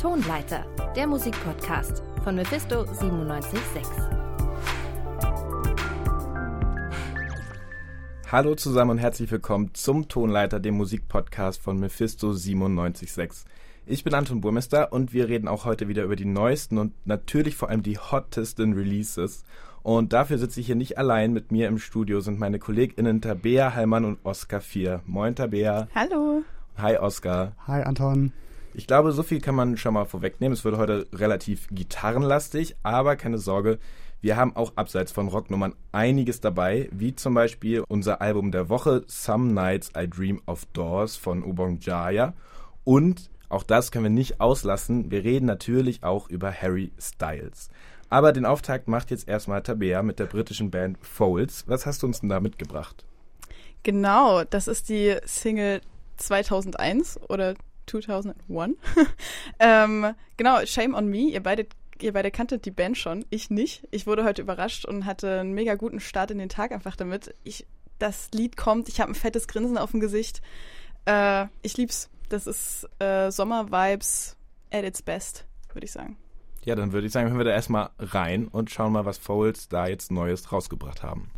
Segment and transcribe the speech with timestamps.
[0.00, 3.82] Tonleiter, der Musikpodcast von Mephisto 976.
[8.30, 13.44] Hallo zusammen und herzlich willkommen zum Tonleiter, dem Musikpodcast von Mephisto 976.
[13.86, 17.56] Ich bin Anton Burmester und wir reden auch heute wieder über die neuesten und natürlich
[17.56, 19.42] vor allem die hottesten Releases.
[19.82, 21.32] Und dafür sitze ich hier nicht allein.
[21.32, 25.02] Mit mir im Studio sind meine KollegInnen Tabea Heilmann und Oskar Vier.
[25.06, 25.88] Moin Tabea.
[25.92, 26.44] Hallo.
[26.76, 27.56] Hi Oskar.
[27.66, 28.32] Hi Anton.
[28.74, 30.52] Ich glaube, so viel kann man schon mal vorwegnehmen.
[30.52, 33.78] Es wird heute relativ gitarrenlastig, aber keine Sorge,
[34.20, 39.04] wir haben auch abseits von Rocknummern einiges dabei, wie zum Beispiel unser Album der Woche
[39.06, 42.34] Some Nights I Dream of Doors von Ubong Jaya.
[42.82, 45.10] Und auch das können wir nicht auslassen.
[45.12, 47.70] Wir reden natürlich auch über Harry Styles.
[48.10, 51.68] Aber den Auftakt macht jetzt erstmal Tabea mit der britischen Band Folds.
[51.68, 53.04] Was hast du uns denn da mitgebracht?
[53.84, 55.80] Genau, das ist die Single
[56.16, 57.54] 2001 oder
[57.88, 58.76] 2001.
[59.58, 61.30] ähm, genau, Shame on Me.
[61.30, 61.66] Ihr beide,
[62.00, 63.86] ihr beide kanntet die Band schon, ich nicht.
[63.90, 67.34] Ich wurde heute überrascht und hatte einen mega guten Start in den Tag einfach damit.
[67.44, 67.66] Ich,
[67.98, 70.42] das Lied kommt, ich habe ein fettes Grinsen auf dem Gesicht.
[71.06, 72.10] Äh, ich lieb's.
[72.28, 74.36] Das ist äh, Sommer-Vibes
[74.70, 76.18] at its best, würde ich sagen.
[76.64, 79.68] Ja, dann würde ich sagen, hören wir da erstmal rein und schauen mal, was Fouls
[79.68, 81.30] da jetzt Neues rausgebracht haben.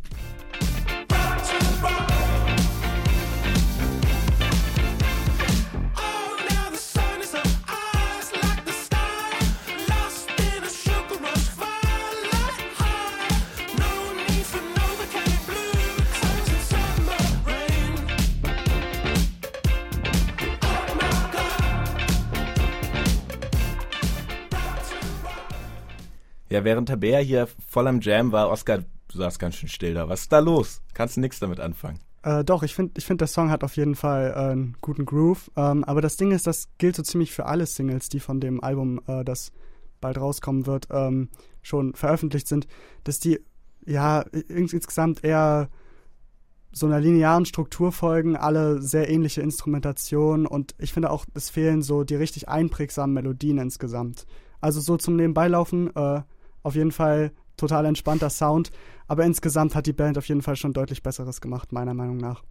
[26.51, 28.79] Ja, während Tabea hier voll am Jam war, Oscar,
[29.13, 30.09] saß ganz schön still da.
[30.09, 30.81] Was ist da los?
[30.93, 31.99] Kannst du nichts damit anfangen?
[32.23, 35.05] Äh, doch, ich finde, ich find, der Song hat auf jeden Fall äh, einen guten
[35.05, 35.49] Groove.
[35.55, 38.61] Ähm, aber das Ding ist, das gilt so ziemlich für alle Singles, die von dem
[38.61, 39.53] Album, äh, das
[40.01, 41.29] bald rauskommen wird, ähm,
[41.61, 42.67] schon veröffentlicht sind,
[43.05, 43.39] dass die
[43.85, 44.19] ja
[44.49, 45.69] insgesamt eher
[46.73, 51.81] so einer linearen Struktur folgen, alle sehr ähnliche Instrumentationen und ich finde auch, es fehlen
[51.81, 54.25] so die richtig einprägsamen Melodien insgesamt.
[54.59, 56.21] Also so zum Nebenbeilaufen äh,
[56.63, 58.71] auf jeden Fall total entspannter Sound.
[59.07, 62.43] Aber insgesamt hat die Band auf jeden Fall schon deutlich Besseres gemacht, meiner Meinung nach.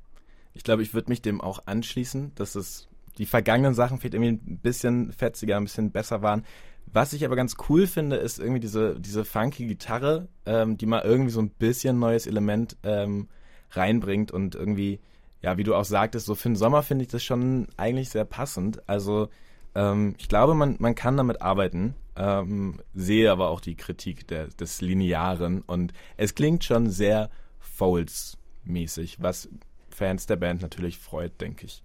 [0.53, 2.89] Ich glaube, ich würde mich dem auch anschließen, dass es
[3.19, 6.45] die vergangenen Sachen vielleicht irgendwie ein bisschen fetziger, ein bisschen besser waren.
[6.93, 11.03] Was ich aber ganz cool finde, ist irgendwie diese, diese funky Gitarre, ähm, die mal
[11.03, 13.29] irgendwie so ein bisschen neues Element ähm,
[13.71, 15.01] reinbringt und irgendwie,
[15.41, 18.25] ja, wie du auch sagtest, so für den Sommer finde ich das schon eigentlich sehr
[18.25, 18.89] passend.
[18.89, 19.29] Also
[19.75, 24.49] ähm, ich glaube, man, man kann damit arbeiten ähm, sehe aber auch die Kritik der,
[24.49, 29.49] des Linearen und es klingt schon sehr Fouls-mäßig, was
[29.89, 31.83] Fans der Band natürlich freut, denke ich.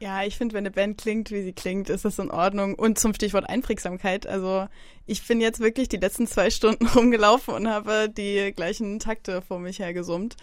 [0.00, 2.74] Ja, ich finde, wenn eine Band klingt, wie sie klingt, ist das in Ordnung.
[2.74, 4.26] Und zum Stichwort Einprägsamkeit.
[4.26, 4.66] Also
[5.06, 9.58] ich bin jetzt wirklich die letzten zwei Stunden rumgelaufen und habe die gleichen Takte vor
[9.60, 10.36] mich her gesummt.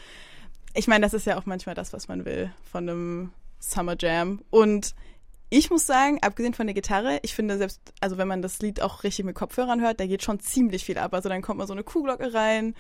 [0.73, 4.41] Ich meine, das ist ja auch manchmal das, was man will von einem Summer Jam.
[4.49, 4.95] Und
[5.53, 8.81] ich muss sagen, abgesehen von der Gitarre, ich finde selbst, also wenn man das Lied
[8.81, 11.13] auch richtig mit Kopfhörern hört, da geht schon ziemlich viel ab.
[11.13, 12.73] Also dann kommt mal so eine Kuhglocke rein,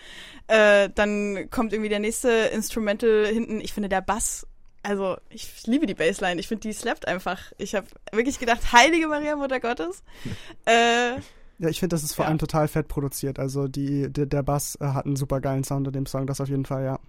[0.47, 3.59] äh, dann kommt irgendwie der nächste Instrumental hinten.
[3.59, 4.47] Ich finde der Bass,
[4.83, 6.39] also ich liebe die Bassline.
[6.39, 7.39] Ich finde die slappt einfach.
[7.57, 10.01] Ich habe wirklich gedacht, Heilige Maria Mutter Gottes.
[10.65, 11.15] äh,
[11.59, 12.29] ja, ich finde, das ist vor ja.
[12.29, 13.37] allem total fett produziert.
[13.37, 16.39] Also die, der, der Bass äh, hat einen super geilen Sound in dem Song, das
[16.39, 16.99] auf jeden Fall, ja.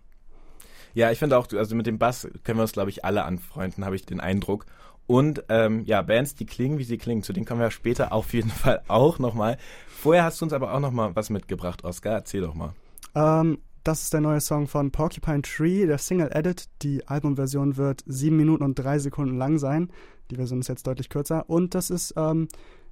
[0.95, 3.85] Ja, ich finde auch, also mit dem Bass können wir uns, glaube ich, alle anfreunden,
[3.85, 4.67] habe ich den Eindruck.
[5.07, 8.33] Und ähm, ja, Bands, die klingen, wie sie klingen, zu denen kommen wir später auf
[8.33, 9.59] jeden Fall auch nochmal.
[9.89, 12.13] Vorher hast du uns aber auch nochmal was mitgebracht, Oscar.
[12.13, 12.73] Erzähl doch mal.
[13.15, 16.69] Ähm, das ist der neue Song von Porcupine Tree, der Single Edit.
[16.83, 19.91] Die Albumversion wird sieben Minuten und drei Sekunden lang sein.
[20.31, 21.49] Die Version ist jetzt deutlich kürzer.
[21.49, 22.49] Und das ist ähm,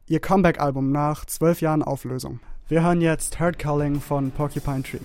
[0.06, 2.40] ihr Comeback-Album nach zwölf Jahren Auflösung.
[2.68, 4.98] Wir hören jetzt Hurt Calling von Porcupine Tree.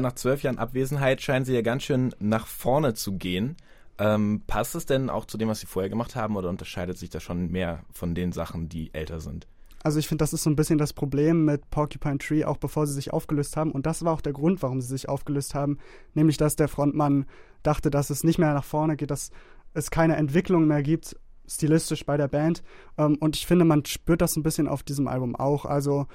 [0.00, 3.56] Nach zwölf Jahren Abwesenheit scheinen sie ja ganz schön nach vorne zu gehen.
[3.98, 7.10] Ähm, passt es denn auch zu dem, was sie vorher gemacht haben, oder unterscheidet sich
[7.10, 9.46] das schon mehr von den Sachen, die älter sind?
[9.82, 12.86] Also ich finde, das ist so ein bisschen das Problem mit Porcupine Tree, auch bevor
[12.86, 13.70] sie sich aufgelöst haben.
[13.70, 15.78] Und das war auch der Grund, warum sie sich aufgelöst haben.
[16.14, 17.26] Nämlich, dass der Frontmann
[17.62, 19.30] dachte, dass es nicht mehr nach vorne geht, dass
[19.74, 21.16] es keine Entwicklung mehr gibt,
[21.46, 22.62] stilistisch bei der Band.
[22.96, 25.64] Ähm, und ich finde, man spürt das ein bisschen auf diesem Album auch.
[25.64, 26.06] Also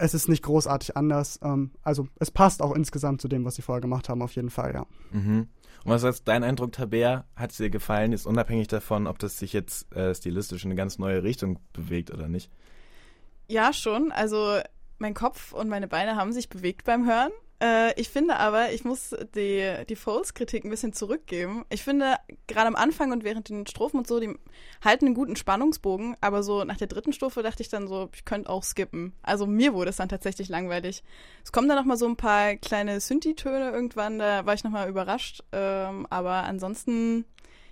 [0.00, 1.38] es ist nicht großartig anders.
[1.42, 4.50] Ähm, also es passt auch insgesamt zu dem, was sie vorher gemacht haben, auf jeden
[4.50, 4.86] Fall, ja.
[5.12, 5.48] Mhm.
[5.84, 7.24] Und was ist dein Eindruck, Tabea?
[7.36, 10.76] Hat es dir gefallen, ist unabhängig davon, ob das sich jetzt äh, stilistisch in eine
[10.76, 12.50] ganz neue Richtung bewegt oder nicht?
[13.48, 14.12] Ja, schon.
[14.12, 14.58] Also
[14.98, 17.32] mein Kopf und meine Beine haben sich bewegt beim Hören.
[17.62, 21.64] Äh, ich finde aber, ich muss die, die Foles-Kritik ein bisschen zurückgeben.
[21.68, 22.16] Ich finde,
[22.46, 24.34] gerade am Anfang und während den Strophen und so, die
[24.82, 28.24] halten einen guten Spannungsbogen, aber so nach der dritten Strophe dachte ich dann so, ich
[28.24, 29.12] könnte auch skippen.
[29.22, 31.02] Also mir wurde es dann tatsächlich langweilig.
[31.44, 34.70] Es kommen dann noch mal so ein paar kleine Synthi-Töne irgendwann, da war ich noch
[34.70, 35.42] mal überrascht.
[35.52, 37.26] Ähm, aber ansonsten,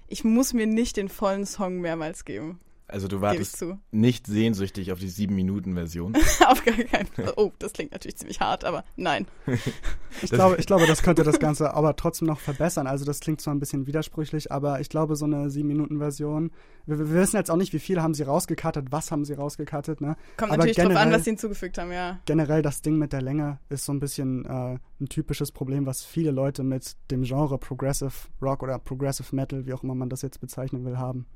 [0.07, 2.61] ich muss mir nicht den vollen Song mehrmals geben.
[2.91, 6.17] Also du wartest nicht sehnsüchtig auf die 7-Minuten-Version?
[6.47, 7.35] auf gar keinen Fall.
[7.37, 9.27] Oh, das klingt natürlich ziemlich hart, aber nein.
[10.23, 12.87] ich, glaube, ich glaube, das könnte das Ganze aber trotzdem noch verbessern.
[12.87, 16.51] Also das klingt zwar ein bisschen widersprüchlich, aber ich glaube, so eine 7-Minuten-Version,
[16.87, 20.01] wir, wir, wissen jetzt auch nicht, wie viel haben sie rausgekattet, was haben sie rausgekattet.
[20.01, 20.17] Ne?
[20.39, 22.21] Kommt aber natürlich generell, drauf an, was sie hinzugefügt haben, ja.
[22.25, 26.05] Generell das Ding mit der Länge ist so ein bisschen äh, ein typisches Problem, was
[26.05, 30.23] viele Leute mit dem Genre Progressive Rock oder Progressive Metal, wie auch immer man das
[30.23, 31.27] jetzt bezeichnen will, haben.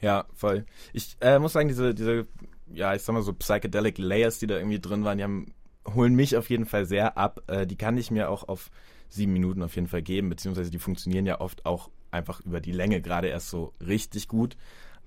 [0.00, 0.64] Ja, voll.
[0.92, 2.26] Ich äh, muss sagen, diese, diese,
[2.72, 5.52] ja, ich sag mal so Psychedelic Layers, die da irgendwie drin waren, die haben,
[5.94, 7.42] holen mich auf jeden Fall sehr ab.
[7.46, 8.70] Äh, die kann ich mir auch auf
[9.08, 12.72] sieben Minuten auf jeden Fall geben, beziehungsweise die funktionieren ja oft auch einfach über die
[12.72, 14.56] Länge gerade erst so richtig gut.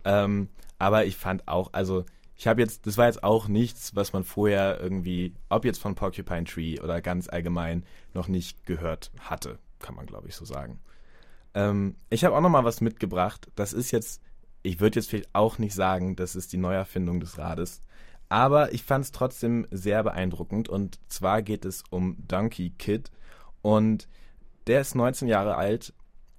[0.04, 0.50] Ähm,
[0.80, 2.06] aber ich fand auch, also
[2.36, 5.94] ich habe jetzt, das war jetzt auch nichts, was man vorher irgendwie, ob jetzt von
[5.94, 10.80] Porcupine Tree oder ganz allgemein, noch nicht gehört hatte, kann man glaube ich so sagen.
[11.54, 13.52] Ähm, ich habe auch noch mal was mitgebracht.
[13.56, 14.22] Das ist jetzt
[14.64, 17.82] ich würde jetzt vielleicht auch nicht sagen, das ist die Neuerfindung des Rades.
[18.30, 20.70] Aber ich fand es trotzdem sehr beeindruckend.
[20.70, 23.12] Und zwar geht es um Donkey Kid.
[23.62, 24.08] Und
[24.68, 25.94] der ist 19 Jahre alt,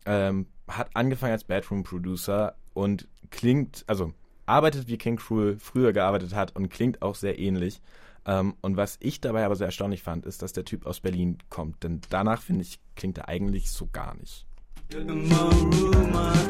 [0.06, 4.12] ähm, hat angefangen als Bedroom-Producer und klingt, also
[4.46, 7.80] arbeitet wie King Cruel früher gearbeitet hat und klingt auch sehr ähnlich.
[8.24, 11.38] Ähm, und was ich dabei aber sehr erstaunlich fand, ist, dass der Typ aus Berlin
[11.50, 11.82] kommt.
[11.82, 14.46] Denn danach, finde ich, klingt er eigentlich so gar nicht.
[14.94, 16.41] In my room,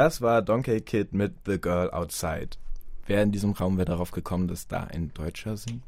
[0.00, 2.56] Das war Donkey Kid mit The Girl Outside.
[3.04, 5.84] Wer in diesem Raum wäre darauf gekommen, dass da ein Deutscher singt?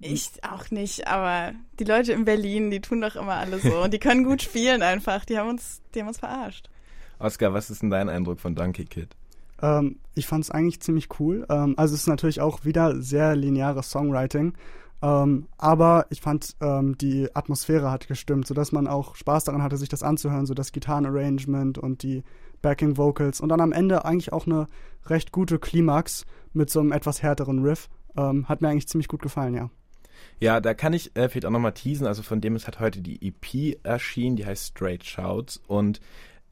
[0.00, 3.82] Ich auch nicht, aber die Leute in Berlin, die tun doch immer alle so.
[3.82, 5.24] Und die können gut spielen einfach.
[5.24, 6.68] Die haben uns, die haben uns verarscht.
[7.18, 9.16] Oskar, was ist denn dein Eindruck von Donkey Kid?
[9.62, 11.46] Ähm, ich fand es eigentlich ziemlich cool.
[11.48, 14.52] Ähm, also es ist natürlich auch wieder sehr lineares Songwriting.
[15.00, 19.78] Ähm, aber ich fand, ähm, die Atmosphäre hat gestimmt, sodass man auch Spaß daran hatte,
[19.78, 22.24] sich das anzuhören, so das Gitarrenarrangement und die
[22.62, 24.66] Backing Vocals und dann am Ende eigentlich auch eine
[25.06, 27.88] recht gute Klimax mit so einem etwas härteren Riff.
[28.16, 29.70] Ähm, hat mir eigentlich ziemlich gut gefallen, ja.
[30.40, 32.06] Ja, da kann ich äh, vielleicht auch nochmal teasen.
[32.06, 35.60] Also von dem ist hat heute die EP erschienen, die heißt Straight Shouts.
[35.66, 36.00] Und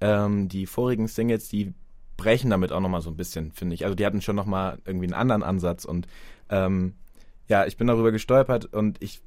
[0.00, 1.72] ähm, die vorigen Singles, die
[2.16, 3.84] brechen damit auch nochmal so ein bisschen, finde ich.
[3.84, 5.84] Also die hatten schon nochmal irgendwie einen anderen Ansatz.
[5.84, 6.06] Und
[6.50, 6.94] ähm,
[7.48, 9.20] ja, ich bin darüber gestolpert und ich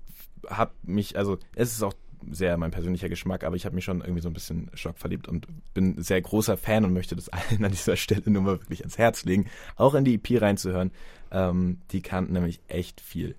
[0.47, 1.93] habe mich, also es ist auch
[2.31, 5.47] sehr mein persönlicher Geschmack, aber ich habe mich schon irgendwie so ein bisschen schockverliebt und
[5.73, 8.97] bin sehr großer Fan und möchte das allen an dieser Stelle nur mal wirklich ans
[8.97, 9.45] Herz legen,
[9.75, 10.91] auch in die EP reinzuhören.
[11.31, 13.35] Ähm, die kannten nämlich echt viel.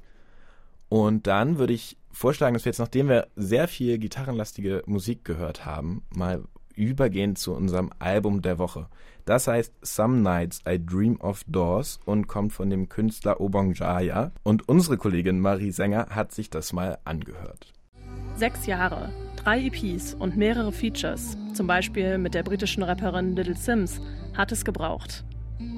[0.89, 5.65] Und dann würde ich vorschlagen, dass wir jetzt, nachdem wir sehr viel gitarrenlastige Musik gehört
[5.65, 6.43] haben, mal
[6.75, 8.89] übergehen zu unserem Album der Woche.
[9.25, 14.33] Das heißt Some Nights I Dream of Doors und kommt von dem Künstler Obong Jaya.
[14.43, 17.73] Und unsere Kollegin Marie Sänger hat sich das mal angehört.
[18.41, 24.01] Sechs Jahre, drei EPs und mehrere Features, zum Beispiel mit der britischen Rapperin Little Sims,
[24.35, 25.25] hat es gebraucht.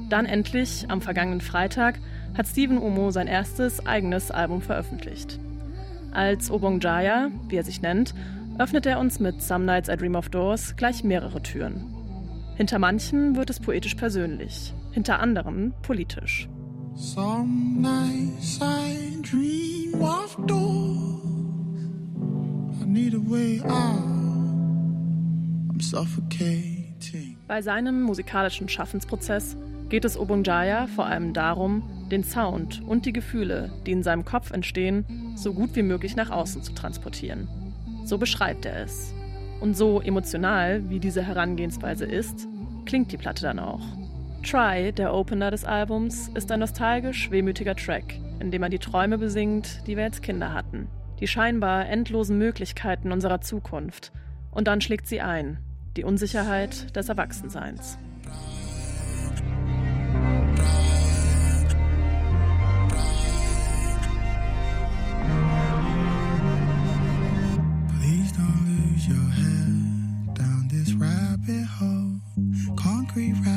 [0.09, 1.99] Dann endlich, am vergangenen Freitag,
[2.38, 5.40] hat Steven Umo sein erstes eigenes Album veröffentlicht.
[6.12, 8.14] Als Obong Jaya, wie er sich nennt,
[8.61, 11.92] öffnet er uns mit Some Nights I Dream of Doors gleich mehrere Türen.
[12.54, 16.49] Hinter manchen wird es poetisch persönlich, hinter anderen politisch.
[16.95, 21.32] Some nights I dream of doors
[27.49, 29.56] Bei seinem musikalischen Schaffensprozess
[29.88, 34.50] geht es Obunjaya vor allem darum, den Sound und die Gefühle, die in seinem Kopf
[34.50, 35.06] entstehen,
[35.37, 37.49] so gut wie möglich nach außen zu transportieren.
[38.04, 39.14] So beschreibt er es.
[39.61, 42.46] Und so emotional, wie diese Herangehensweise ist,
[42.84, 43.87] klingt die Platte dann auch.
[44.42, 49.16] Try, der Opener des Albums, ist ein nostalgisch wehmütiger Track, in dem er die Träume
[49.16, 50.88] besingt, die wir als Kinder hatten
[51.23, 54.11] die scheinbar endlosen Möglichkeiten unserer Zukunft.
[54.50, 55.59] Und dann schlägt sie ein,
[55.97, 57.97] die Unsicherheit des Erwachsenseins.
[72.76, 73.51] concrete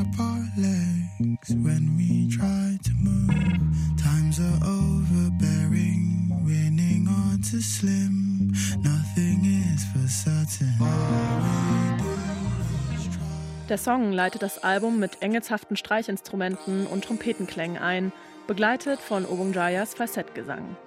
[13.76, 18.14] Der Song leitet das Album mit engelshaften Streichinstrumenten und Trompetenklängen ein,
[18.48, 20.78] begleitet von Obung Jayas Falsettgesang.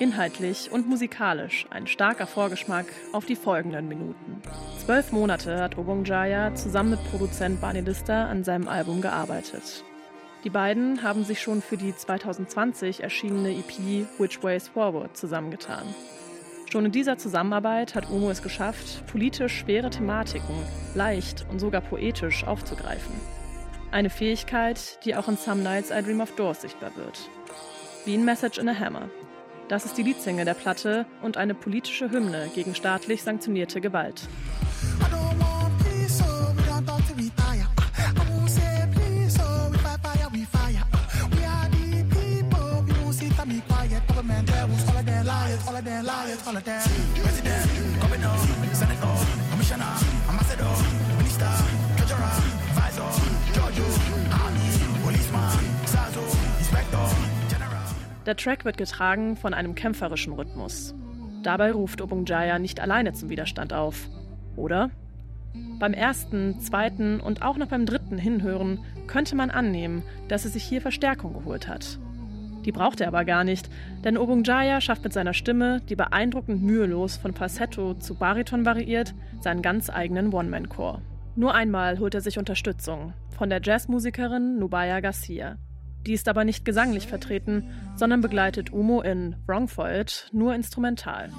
[0.00, 4.42] Inhaltlich und musikalisch ein starker Vorgeschmack auf die folgenden Minuten.
[4.84, 9.82] Zwölf Monate hat Obong Jaya zusammen mit Produzent Barney Lister an seinem Album gearbeitet.
[10.44, 15.86] Die beiden haben sich schon für die 2020 erschienene EP Which Ways Forward zusammengetan.
[16.70, 20.56] Schon in dieser Zusammenarbeit hat Omo es geschafft, politisch schwere Thematiken
[20.94, 23.14] leicht und sogar poetisch aufzugreifen.
[23.92, 27.30] Eine Fähigkeit, die auch in Some Nights I Dream of Doors sichtbar wird.
[28.04, 29.08] Wie in Message in a Hammer,
[29.68, 34.28] das ist die Liedsingle der Platte und eine politische Hymne gegen staatlich sanktionierte Gewalt.
[58.24, 60.94] Der Track wird getragen von einem kämpferischen Rhythmus.
[61.42, 64.08] Dabei ruft Obungjaya nicht alleine zum Widerstand auf,
[64.56, 64.90] oder?
[65.78, 70.64] Beim ersten, zweiten und auch noch beim dritten Hinhören könnte man annehmen, dass er sich
[70.64, 71.98] hier Verstärkung geholt hat.
[72.66, 73.70] Die braucht er aber gar nicht,
[74.04, 79.62] denn Obungjaya schafft mit seiner Stimme, die beeindruckend mühelos von Falsetto zu Bariton variiert, seinen
[79.62, 81.00] ganz eigenen One-Man-Chor.
[81.36, 85.58] Nur einmal holt er sich Unterstützung von der Jazzmusikerin Nubaya Garcia.
[86.06, 91.30] Die ist aber nicht gesanglich vertreten, sondern begleitet Umo in Wrongfold nur instrumental.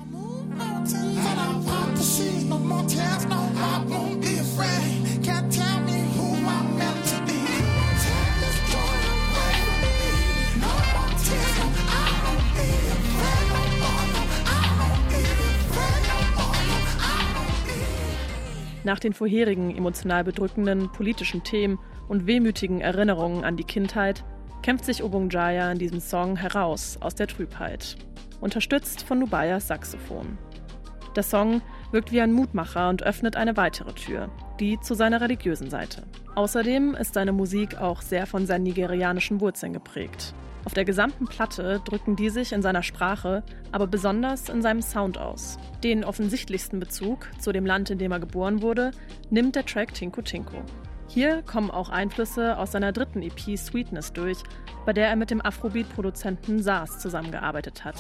[18.87, 21.77] Nach den vorherigen emotional bedrückenden politischen Themen
[22.07, 24.23] und wehmütigen Erinnerungen an die Kindheit
[24.63, 27.97] kämpft sich Obung Jaya in diesem Song heraus aus der Trübheit,
[28.39, 30.37] unterstützt von Nubayas Saxophon.
[31.17, 35.69] Der Song wirkt wie ein Mutmacher und öffnet eine weitere Tür, die zu seiner religiösen
[35.69, 36.03] Seite.
[36.35, 40.33] Außerdem ist seine Musik auch sehr von seinen nigerianischen Wurzeln geprägt.
[40.67, 45.17] Auf der gesamten Platte drücken die sich in seiner Sprache, aber besonders in seinem Sound
[45.17, 45.57] aus.
[45.81, 48.91] Den offensichtlichsten Bezug zu dem Land, in dem er geboren wurde,
[49.29, 50.57] nimmt der Track Tinku Tinku.
[51.07, 54.39] Hier kommen auch Einflüsse aus seiner dritten EP Sweetness durch,
[54.85, 57.95] bei der er mit dem Afrobeat-Produzenten Saas zusammengearbeitet hat.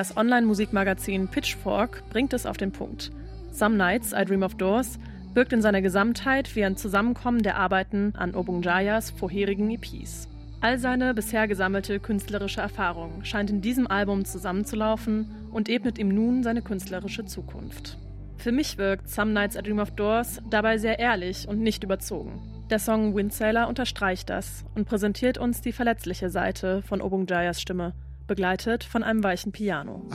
[0.00, 3.10] Das Online-Musikmagazin Pitchfork bringt es auf den Punkt.
[3.52, 4.98] Some Nights I Dream of Doors
[5.34, 10.26] wirkt in seiner Gesamtheit wie ein Zusammenkommen der Arbeiten an Obungjayas vorherigen EPs.
[10.62, 16.42] All seine bisher gesammelte künstlerische Erfahrung scheint in diesem Album zusammenzulaufen und ebnet ihm nun
[16.42, 17.98] seine künstlerische Zukunft.
[18.38, 22.40] Für mich wirkt Some Nights I Dream of Doors dabei sehr ehrlich und nicht überzogen.
[22.70, 27.92] Der Song Windsailor unterstreicht das und präsentiert uns die verletzliche Seite von Obungjayas Stimme,
[28.30, 30.06] begleitet von einem weichen Piano.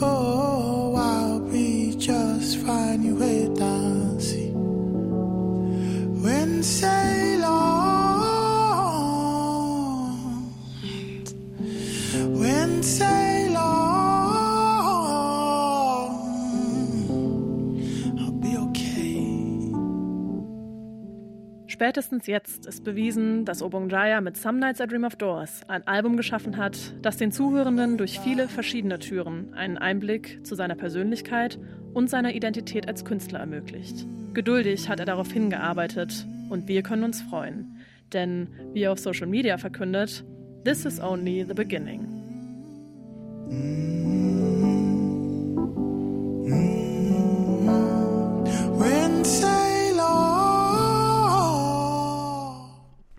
[0.00, 0.94] Oh,
[12.54, 13.13] when sail
[21.74, 26.16] Spätestens jetzt ist bewiesen, dass Obongjaya mit Some Nights I Dream of Doors ein Album
[26.16, 31.58] geschaffen hat, das den Zuhörenden durch viele verschiedene Türen einen Einblick zu seiner Persönlichkeit
[31.92, 34.06] und seiner Identität als Künstler ermöglicht.
[34.34, 37.80] Geduldig hat er darauf hingearbeitet und wir können uns freuen.
[38.12, 40.24] Denn, wie er auf Social Media verkündet,
[40.64, 42.06] This is only the beginning.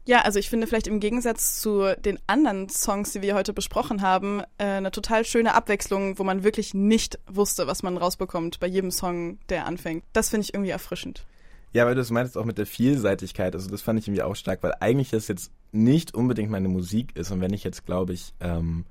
[0.08, 4.04] Ja, also ich finde vielleicht im Gegensatz zu den anderen Songs, die wir heute besprochen
[4.04, 8.68] haben, äh, eine total schöne Abwechslung, wo man wirklich nicht wusste, was man rausbekommt bei
[8.68, 10.04] jedem Song, der anfängt.
[10.14, 11.26] Das finde ich irgendwie erfrischend.
[11.74, 14.36] Ja, weil du es meintest auch mit der Vielseitigkeit, also das fand ich irgendwie auch
[14.36, 18.14] stark, weil eigentlich das jetzt nicht unbedingt meine Musik ist und wenn ich jetzt, glaube
[18.14, 18.86] ich, ähm,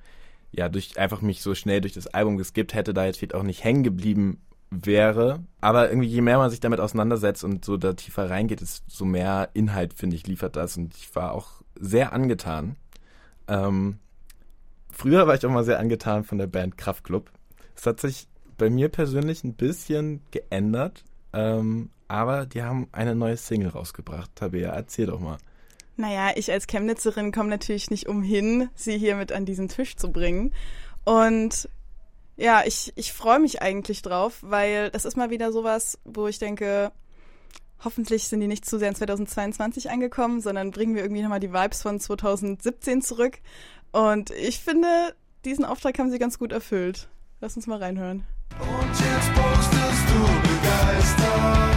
[0.53, 3.43] ja, durch einfach mich so schnell durch das Album geskippt hätte, da jetzt vielleicht auch
[3.43, 4.39] nicht hängen geblieben
[4.83, 5.45] wäre.
[5.61, 9.51] Aber irgendwie, je mehr man sich damit auseinandersetzt und so da tiefer reingeht, so mehr
[9.55, 10.77] Inhalt, finde ich, liefert das.
[10.77, 12.77] Und ich war auch sehr angetan.
[13.49, 13.99] Ähm,
[14.91, 17.31] früher war ich auch mal sehr angetan von der Band Kraftklub.
[17.77, 21.05] Es hat sich bei mir persönlich ein bisschen geändert.
[21.33, 24.31] Ähm, aber die haben eine neue Single rausgebracht.
[24.35, 25.39] Tabea, erzähl doch mal.
[25.97, 30.11] Naja, ich als Chemnitzerin komme natürlich nicht umhin, sie hier mit an diesen Tisch zu
[30.11, 30.53] bringen.
[31.05, 31.69] Und
[32.37, 36.39] ja, ich, ich freue mich eigentlich drauf, weil das ist mal wieder sowas, wo ich
[36.39, 36.93] denke,
[37.85, 41.53] hoffentlich sind die nicht zu sehr in 2022 angekommen, sondern bringen wir irgendwie nochmal die
[41.53, 43.39] Vibes von 2017 zurück.
[43.93, 45.15] Und ich finde,
[45.45, 47.09] diesen Auftrag haben sie ganz gut erfüllt.
[47.41, 48.25] Lass uns mal reinhören.
[48.59, 51.74] Und jetzt postest du begeistert.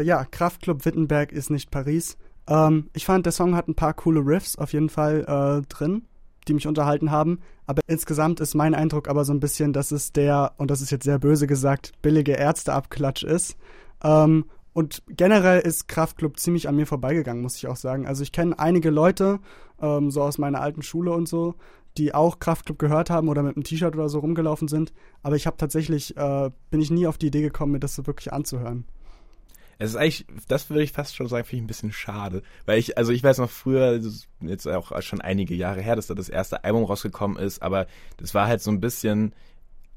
[0.00, 2.16] Äh, ja, Kraftclub Wittenberg ist nicht Paris.
[2.48, 6.06] Ähm, ich fand, der Song hat ein paar coole Riffs auf jeden Fall äh, drin,
[6.48, 7.40] die mich unterhalten haben.
[7.66, 10.90] Aber insgesamt ist mein Eindruck aber so ein bisschen, dass es der, und das ist
[10.90, 13.56] jetzt sehr böse gesagt, billige Ärzteabklatsch ist.
[14.02, 18.06] Ähm, und generell ist Kraftclub ziemlich an mir vorbeigegangen, muss ich auch sagen.
[18.06, 19.40] Also ich kenne einige Leute,
[19.80, 21.54] ähm, so aus meiner alten Schule und so,
[21.98, 24.92] die auch Kraftclub gehört haben oder mit einem T-Shirt oder so rumgelaufen sind.
[25.22, 28.06] Aber ich habe tatsächlich, äh, bin ich nie auf die Idee gekommen, mir das so
[28.06, 28.84] wirklich anzuhören.
[29.80, 32.42] Es ist eigentlich, das würde ich fast schon sagen, finde ich ein bisschen schade.
[32.66, 33.98] Weil ich, also ich weiß noch früher,
[34.42, 37.86] jetzt auch schon einige Jahre her, dass da das erste Album rausgekommen ist, aber
[38.18, 39.34] das war halt so ein bisschen,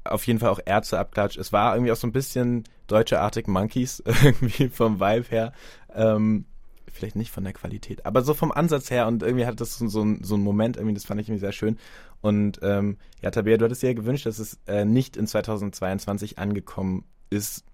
[0.02, 1.36] auf jeden Fall auch Ärzteabklatsch.
[1.36, 5.52] Es war irgendwie auch so ein bisschen deutsche Arctic Monkeys, irgendwie vom Vibe her.
[5.94, 6.46] Ähm,
[6.90, 9.86] vielleicht nicht von der Qualität, aber so vom Ansatz her und irgendwie hat das so,
[9.88, 11.76] so, so ein Moment, irgendwie, das fand ich irgendwie sehr schön.
[12.22, 16.38] Und ähm, ja, Tabea, du hattest dir ja gewünscht, dass es äh, nicht in 2022
[16.38, 17.64] angekommen ist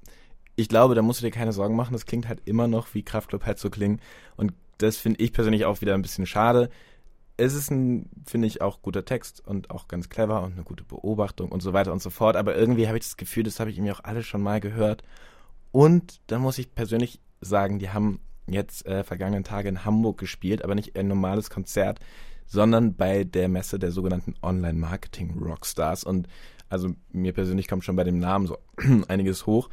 [0.60, 1.94] ich glaube, da musst du dir keine Sorgen machen.
[1.94, 4.00] Das klingt halt immer noch, wie Kraftclub so klingen.
[4.36, 6.68] Und das finde ich persönlich auch wieder ein bisschen schade.
[7.38, 10.84] Es ist ein, finde ich, auch guter Text und auch ganz clever und eine gute
[10.84, 12.36] Beobachtung und so weiter und so fort.
[12.36, 15.02] Aber irgendwie habe ich das Gefühl, das habe ich irgendwie auch alle schon mal gehört.
[15.72, 20.62] Und dann muss ich persönlich sagen, die haben jetzt äh, vergangenen Tage in Hamburg gespielt,
[20.62, 22.00] aber nicht ein normales Konzert,
[22.46, 26.04] sondern bei der Messe der sogenannten Online-Marketing-Rockstars.
[26.04, 26.28] Und
[26.68, 28.58] also mir persönlich kommt schon bei dem Namen so
[29.08, 29.70] einiges hoch.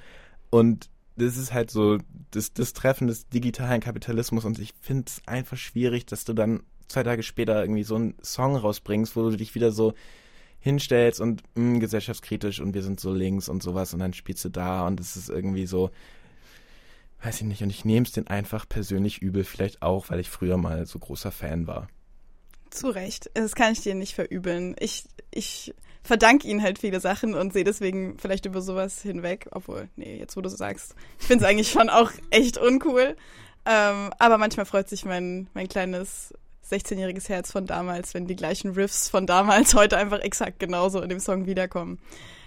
[0.49, 1.97] Und das ist halt so
[2.31, 6.61] das, das Treffen des digitalen Kapitalismus und ich finde es einfach schwierig, dass du dann
[6.87, 9.93] zwei Tage später irgendwie so einen Song rausbringst, wo du dich wieder so
[10.59, 14.45] hinstellst und mh, hm, gesellschaftskritisch und wir sind so links und sowas und dann spielst
[14.45, 15.91] du da und es ist irgendwie so,
[17.23, 20.29] weiß ich nicht, und ich nehme es den einfach persönlich übel, vielleicht auch, weil ich
[20.29, 21.87] früher mal so großer Fan war.
[22.69, 24.75] Zu Recht, das kann ich dir nicht verübeln.
[24.79, 29.47] Ich, ich verdanke ihnen halt viele Sachen und sehe deswegen vielleicht über sowas hinweg.
[29.51, 33.15] Obwohl, nee, jetzt wo du so sagst, ich finde es eigentlich schon auch echt uncool.
[33.65, 36.33] Ähm, aber manchmal freut sich mein, mein kleines
[36.69, 41.09] 16-jähriges Herz von damals, wenn die gleichen Riffs von damals heute einfach exakt genauso in
[41.09, 41.99] dem Song wiederkommen.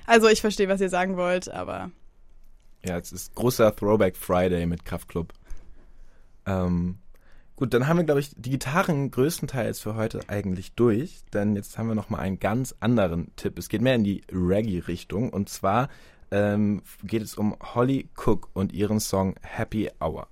[0.06, 1.90] Also ich verstehe, was ihr sagen wollt, aber.
[2.84, 5.32] Ja, es ist großer Throwback Friday mit Kraftklub.
[6.46, 6.98] Ähm,
[7.60, 11.76] Gut, dann haben wir, glaube ich, die Gitarren größtenteils für heute eigentlich durch, denn jetzt
[11.76, 13.58] haben wir noch mal einen ganz anderen Tipp.
[13.58, 15.90] Es geht mehr in die Reggae-Richtung und zwar
[16.30, 20.26] ähm, geht es um Holly Cook und ihren Song Happy Hour.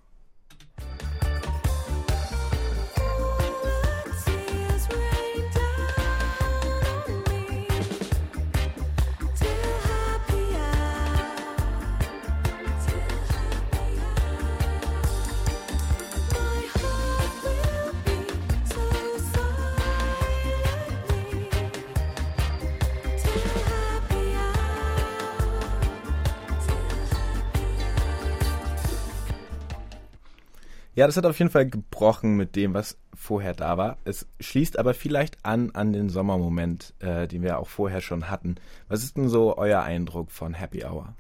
[30.99, 33.99] Ja, das hat auf jeden Fall gebrochen mit dem, was vorher da war.
[34.05, 38.57] Es schließt aber vielleicht an an den Sommermoment, äh, den wir auch vorher schon hatten.
[38.89, 41.15] Was ist denn so euer Eindruck von Happy Hour?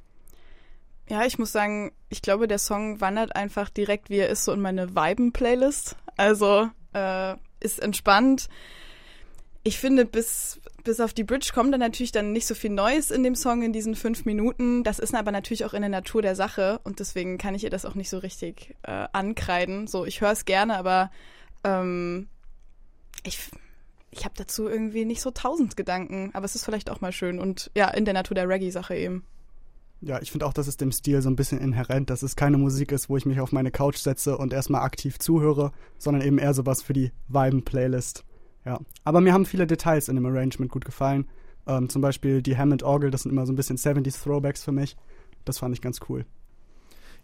[1.09, 4.53] Ja, ich muss sagen, ich glaube, der Song wandert einfach direkt, wie er ist, so
[4.53, 5.95] in meine Viben-Playlist.
[6.17, 8.49] Also äh, ist entspannt.
[9.65, 13.11] Ich finde, bis, bis auf die Bridge kommt dann natürlich dann nicht so viel Neues
[13.11, 14.85] in dem Song in diesen fünf Minuten.
[14.85, 17.71] Das ist aber natürlich auch in der Natur der Sache und deswegen kann ich ihr
[17.71, 19.87] das auch nicht so richtig äh, ankreiden.
[19.87, 21.11] So, ich höre es gerne, aber
[21.65, 22.29] ähm,
[23.25, 23.39] ich,
[24.11, 26.31] ich habe dazu irgendwie nicht so tausend Gedanken.
[26.33, 29.25] Aber es ist vielleicht auch mal schön und ja, in der Natur der Reggae-Sache eben.
[30.01, 32.57] Ja, ich finde auch, dass es dem Stil so ein bisschen inhärent, dass es keine
[32.57, 36.39] Musik ist, wo ich mich auf meine Couch setze und erstmal aktiv zuhöre, sondern eben
[36.39, 38.25] eher sowas für die Viben-Playlist.
[38.65, 41.27] Ja, aber mir haben viele Details in dem Arrangement gut gefallen.
[41.67, 44.97] Ähm, zum Beispiel die Hammond-Orgel, das sind immer so ein bisschen 70s-Throwbacks für mich.
[45.45, 46.25] Das fand ich ganz cool.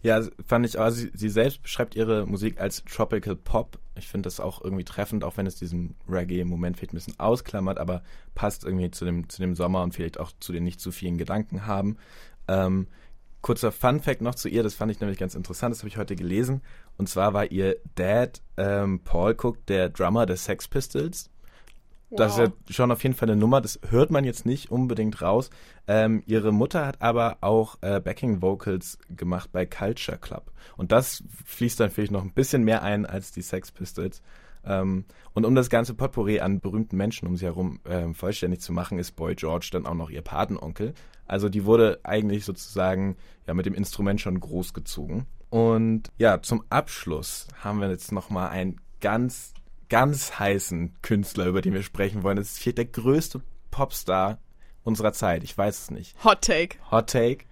[0.01, 3.79] Ja, fand ich, also sie, sie selbst beschreibt ihre Musik als Tropical Pop.
[3.97, 7.79] Ich finde das auch irgendwie treffend, auch wenn es diesen Reggae-Moment vielleicht ein bisschen ausklammert,
[7.79, 8.03] aber
[8.35, 11.17] passt irgendwie zu dem, zu dem Sommer und vielleicht auch zu den nicht zu vielen
[11.17, 11.97] Gedanken haben.
[12.47, 12.87] Ähm,
[13.45, 15.97] kurzer Fun Fact noch zu ihr, das fand ich nämlich ganz interessant, das habe ich
[15.97, 16.63] heute gelesen.
[16.97, 21.29] Und zwar war ihr Dad ähm, Paul Cook, der Drummer der Sex Pistols.
[22.09, 25.21] Das ist ja schon auf jeden Fall eine Nummer, das hört man jetzt nicht unbedingt
[25.21, 25.51] raus.
[25.87, 30.51] Ähm, ihre Mutter hat aber auch äh, Backing Vocals gemacht bei Culture Club.
[30.75, 34.23] Und das fließt dann vielleicht noch ein bisschen mehr ein als die Sex Pistols.
[34.65, 38.73] Ähm, und um das ganze Potpourri an berühmten Menschen um sie herum ähm, vollständig zu
[38.73, 40.95] machen, ist Boy George dann auch noch ihr Patenonkel.
[41.27, 45.25] Also die wurde eigentlich sozusagen ja mit dem Instrument schon großgezogen.
[45.49, 49.53] Und ja, zum Abschluss haben wir jetzt nochmal einen ganz
[49.89, 52.37] ganz heißen Künstler, über den wir sprechen wollen.
[52.37, 54.39] Das ist vielleicht der größte Popstar
[54.83, 55.43] unserer Zeit.
[55.43, 56.15] Ich weiß es nicht.
[56.23, 56.77] Hot Take.
[56.91, 57.45] Hot Take.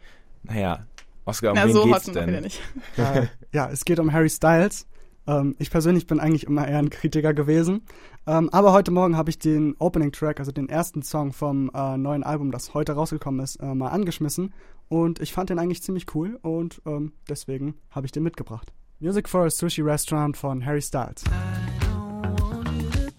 [0.43, 0.85] Naja,
[1.25, 2.41] Oscar, um Na, wen so geht's denn?
[2.41, 2.59] nicht.
[2.97, 4.87] äh, ja, es geht um Harry Styles.
[5.27, 7.81] Ähm, ich persönlich bin eigentlich immer eher ein Kritiker gewesen.
[8.25, 11.97] Ähm, aber heute Morgen habe ich den Opening Track, also den ersten Song vom äh,
[11.97, 14.53] neuen Album, das heute rausgekommen ist, äh, mal angeschmissen.
[14.89, 18.71] Und ich fand den eigentlich ziemlich cool und ähm, deswegen habe ich den mitgebracht.
[18.99, 21.23] Music for a Sushi Restaurant von Harry Styles.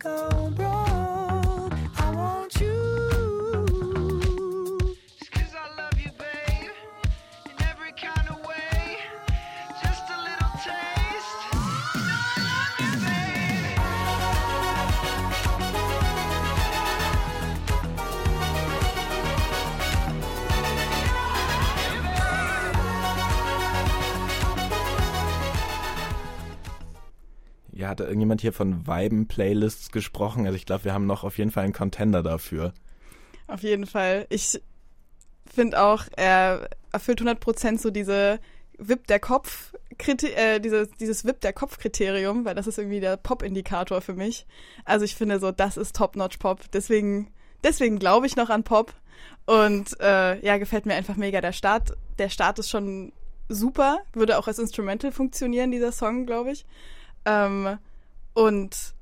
[0.05, 0.44] Just
[27.85, 30.47] Ja, hat da irgendjemand hier von Weiben-Playlists gesprochen?
[30.47, 32.73] Also ich glaube, wir haben noch auf jeden Fall einen Contender dafür.
[33.47, 34.27] Auf jeden Fall.
[34.31, 34.59] Ich
[35.45, 38.41] finde auch, er erfüllt 100% so diese
[38.79, 44.01] Wip der Kopf, äh, dieses, dieses Wip der Kopf-Kriterium, weil das ist irgendwie der Pop-Indikator
[44.01, 44.47] für mich.
[44.87, 46.71] Also ich finde so, das ist Top-Notch-Pop.
[46.73, 48.95] Deswegen, deswegen glaube ich noch an Pop.
[49.45, 51.43] Und äh, ja, gefällt mir einfach mega.
[51.43, 53.13] Der Start, der Start ist schon
[53.51, 56.65] super, würde auch als Instrumental funktionieren, dieser Song, glaube ich.
[57.25, 57.79] Ähm,
[58.35, 58.95] und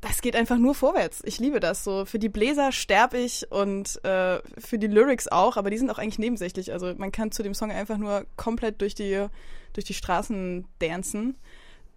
[0.00, 1.22] das geht einfach nur vorwärts.
[1.24, 2.04] Ich liebe das so.
[2.04, 5.98] Für die Bläser sterb ich und äh, für die Lyrics auch, aber die sind auch
[5.98, 6.72] eigentlich nebensächlich.
[6.72, 9.26] Also man kann zu dem Song einfach nur komplett durch die,
[9.72, 11.36] durch die Straßen dancen.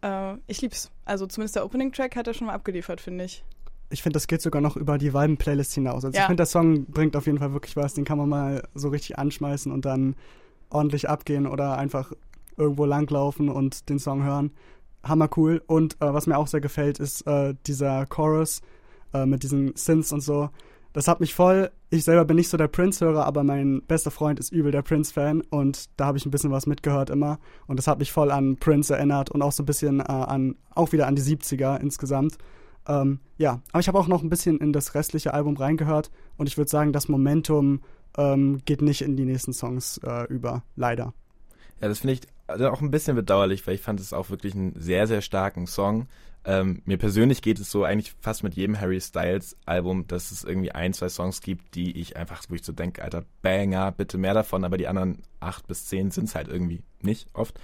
[0.01, 0.89] Äh, ich lieb's.
[1.03, 3.43] Also zumindest der Opening-Track hat er schon mal abgeliefert, finde ich.
[3.89, 6.05] Ich finde, das geht sogar noch über die Weiben-Playlist hinaus.
[6.05, 6.21] Also Ja.
[6.21, 7.93] ich finde, der Song bringt auf jeden Fall wirklich was.
[7.93, 10.15] Den kann man mal so richtig anschmeißen und dann
[10.69, 12.13] ordentlich abgehen oder einfach
[12.55, 14.51] irgendwo langlaufen und den Song hören.
[15.07, 15.61] Hammer cool.
[15.67, 18.61] Und äh, was mir auch sehr gefällt, ist äh, dieser Chorus
[19.13, 20.49] äh, mit diesen Synths und so.
[20.93, 21.71] Das hat mich voll.
[21.89, 25.41] Ich selber bin nicht so der Prince-Hörer, aber mein bester Freund ist übel der Prince-Fan
[25.49, 27.39] und da habe ich ein bisschen was mitgehört immer.
[27.67, 30.55] Und das hat mich voll an Prince erinnert und auch so ein bisschen äh, an,
[30.73, 32.37] auch wieder an die 70er insgesamt.
[32.87, 36.47] Ähm, ja, aber ich habe auch noch ein bisschen in das restliche Album reingehört und
[36.47, 37.81] ich würde sagen, das Momentum
[38.17, 41.13] ähm, geht nicht in die nächsten Songs äh, über, leider.
[41.81, 44.55] Ja, das finde ich also auch ein bisschen bedauerlich, weil ich fand es auch wirklich
[44.55, 46.07] einen sehr, sehr starken Song.
[46.45, 50.45] Ähm, mir persönlich geht es so eigentlich fast mit jedem Harry Styles Album, dass es
[50.45, 54.17] irgendwie ein, zwei Songs gibt, die ich einfach, wo ich so denke, Alter, Banger, bitte
[54.17, 57.59] mehr davon, aber die anderen acht bis zehn sind es halt irgendwie nicht oft.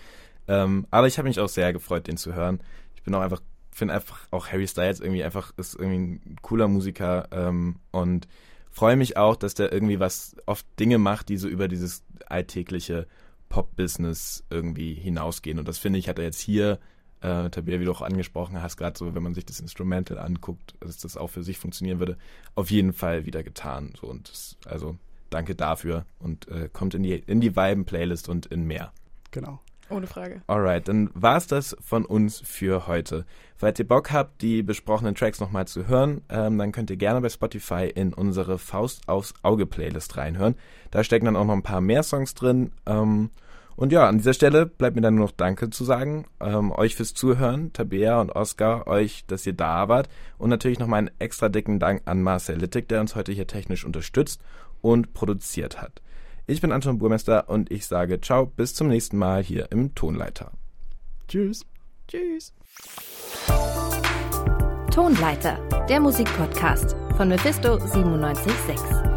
[0.49, 2.59] Ähm, aber ich habe mich auch sehr gefreut, den zu hören.
[2.95, 5.97] Ich bin auch einfach, finde einfach auch Harry Styles irgendwie einfach, ist irgendwie
[6.29, 8.27] ein cooler Musiker ähm, und
[8.69, 13.07] freue mich auch, dass der irgendwie was, oft Dinge macht, die so über dieses alltägliche
[13.53, 15.59] Pop-Business irgendwie hinausgehen.
[15.59, 16.79] Und das finde ich, hat er jetzt hier,
[17.21, 20.73] äh, Tabea, wie du auch angesprochen hast, gerade so, wenn man sich das Instrumental anguckt,
[20.79, 22.17] dass das auch für sich funktionieren würde,
[22.55, 23.93] auf jeden Fall wieder getan.
[24.01, 24.97] So, und das, also
[25.29, 28.91] danke dafür und äh, kommt in die, in die Weiben-Playlist und in mehr.
[29.29, 29.59] Genau.
[29.91, 30.41] Ohne Frage.
[30.47, 33.23] Alright, dann war's das von uns für heute.
[33.55, 37.21] Falls ihr Bock habt, die besprochenen Tracks nochmal zu hören, ähm, dann könnt ihr gerne
[37.21, 40.55] bei Spotify in unsere Faust aufs Auge Playlist reinhören.
[40.89, 42.71] Da stecken dann auch noch ein paar mehr Songs drin.
[42.87, 43.29] Ähm,
[43.75, 46.25] Und ja, an dieser Stelle bleibt mir dann nur noch Danke zu sagen.
[46.39, 50.09] Ähm, euch fürs Zuhören, Tabea und Oskar, euch, dass ihr da wart.
[50.37, 53.85] Und natürlich nochmal einen extra dicken Dank an Marcel Littig, der uns heute hier technisch
[53.85, 54.41] unterstützt
[54.81, 56.01] und produziert hat.
[56.45, 60.51] Ich bin Anton Burmester und ich sage ciao, bis zum nächsten Mal hier im Tonleiter.
[61.27, 61.65] Tschüss.
[62.07, 62.53] Tschüss.
[64.93, 65.57] Tonleiter,
[65.87, 69.12] der Musikpodcast von Mephisto 976.